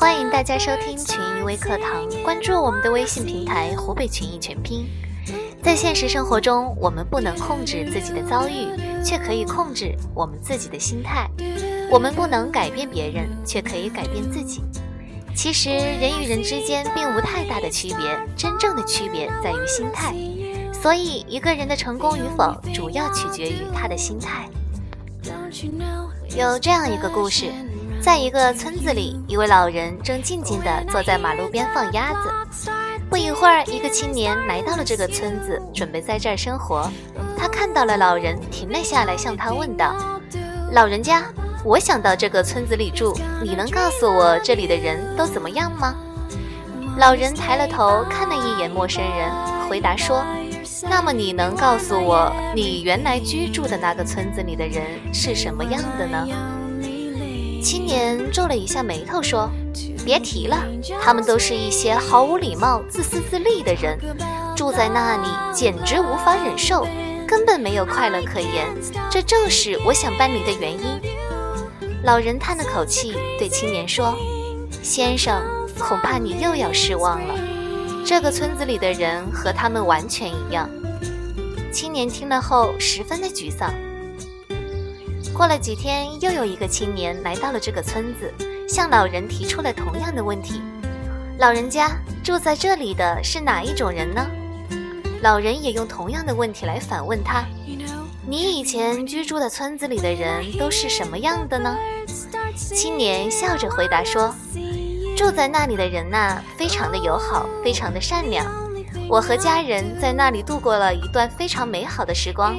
[0.00, 4.88] 欢迎大家收听群益微课堂，关注我们的微信平台“湖北群益全拼”。
[5.62, 8.68] 在现实生活中，我们不能控制自己的遭遇，
[9.04, 11.28] 却可以控制我们自己的心态；
[11.90, 14.62] 我们不能改变别人，却可以改变自己。
[15.36, 20.14] 其实，人与人之间并无太大的区别，真正的区别在于心态。
[20.72, 24.48] 所以，一个人的成功与否，主要取决于他的心态。
[26.34, 27.52] 有这样一个故事。
[28.00, 32.30] 在一个村子里，一位老人正静静地坐在马路边放鸭子。
[33.10, 36.90] 不一会儿，一个青年来到了这个村子，准备在这儿生活。
[37.36, 39.94] 他看到了老人，停了下来，向他问道
[40.72, 41.24] ：“老人家，
[41.62, 45.94] 我想到这个村子里住，你能告诉我这里的人都怎么样吗？”
[46.96, 49.30] 老人抬了头看了一眼陌生人，
[49.68, 50.24] 回答说
[50.88, 56.26] ：“那么你能告诉我，你原来居住的那个村子里的人是什么样的呢？”
[57.60, 59.50] 青年皱了一下眉头，说
[60.04, 60.56] ：“别提了，
[61.02, 63.98] 他们都是一些毫无礼貌、自私自利的人，
[64.56, 66.86] 住在那里简直无法忍受，
[67.28, 68.66] 根本没有快乐可言。
[69.10, 71.00] 这正是我想搬离的原因。”
[72.02, 74.14] 老人叹了口气，对青年说
[74.82, 75.42] ：“先生，
[75.78, 77.34] 恐怕你又要失望了。
[78.06, 80.68] 这个村子里的人和他们完全一样。”
[81.70, 83.70] 青年听了后，十分的沮丧。
[85.34, 88.32] 过了几天，又有一个青年来到了这个村子，
[88.68, 90.60] 向老人提出了同样的问题
[91.38, 94.26] ：“老人家，住在这里的是哪一种人呢？”
[95.22, 97.44] 老人也用同样的问题来反问他
[98.26, 101.74] ：“你以前居住的村子里的人都是什么样的呢？”
[102.54, 104.34] 青年笑着回答说
[105.16, 108.46] ：“住在那里的人呐，非常的友好，非常的善良。”
[109.10, 112.56] 我和家人在那里度过了一段非常美好的时光，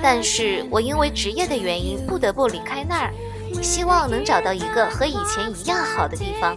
[0.00, 3.12] 但是我因为职业的原因不得不离开那儿，
[3.60, 6.56] 希望能找到一个和以前一样好的地方。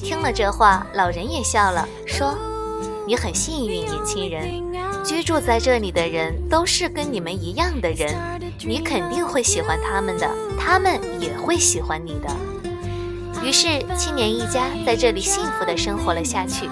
[0.00, 2.38] 听了这话，老人也笑了，说
[3.08, 4.62] ：“你很幸运，年轻人，
[5.04, 8.14] 居住在这里的人都是跟你们一样的人，
[8.64, 12.28] 你肯定会喜欢他们的，他们也会喜欢你的。”
[13.42, 16.70] 于是，青年一家在这里幸福地生活了下去。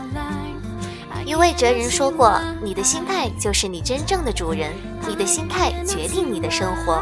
[1.25, 4.73] 一位哲人说过：“你的心态就是你真正的主人，
[5.09, 7.01] 你的心态决定你的生活。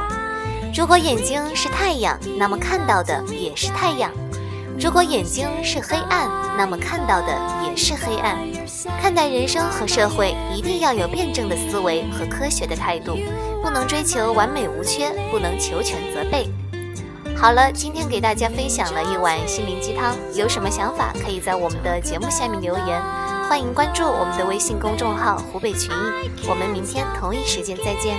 [0.74, 4.10] 如果眼睛是太阳，那么看到的也是太阳；
[4.78, 7.28] 如果眼睛是黑暗，那么看到的
[7.64, 8.38] 也是黑暗。
[9.00, 13.16] 看待人生和社会，一定要有辩证的思维和科学的态度，
[13.62, 16.48] 不能追求完美无缺，不能求全责备。”
[17.34, 23.00] 好了，今天给大家分享了一碗心灵鸡汤，有什么想法可以在我们的节目下面留言。
[23.50, 28.16] 欢迎关注我们的微信公众号“湖北群艺”，我们明天同一时间再见。